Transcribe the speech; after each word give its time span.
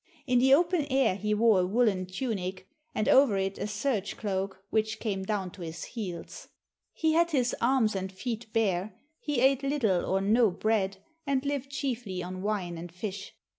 In 0.25 0.39
the 0.39 0.51
open 0.51 0.87
air 0.89 1.13
he 1.15 1.35
wore 1.35 1.59
a 1.59 1.65
woolen 1.67 2.07
tunic, 2.07 2.67
and 2.95 3.07
over 3.07 3.37
it 3.37 3.59
a 3.59 3.67
serge 3.67 4.17
cloak 4.17 4.63
which 4.71 4.99
came 4.99 5.21
down 5.21 5.51
to 5.51 5.61
his 5.61 5.83
heels; 5.83 6.47
607 6.95 6.95
PALESTINE 6.97 7.09
he 7.09 7.13
had 7.13 7.29
his 7.45 7.55
arms 7.61 7.95
and 7.95 8.11
feet 8.11 8.51
bare; 8.51 8.95
he 9.19 9.39
ate 9.41 9.61
little 9.61 10.03
or 10.03 10.19
no 10.19 10.49
bread, 10.49 10.97
and 11.27 11.45
lived 11.45 11.69
chiefly 11.69 12.23
on 12.23 12.41
wine 12.41 12.79
and 12.79 12.91
fish." 12.91 13.35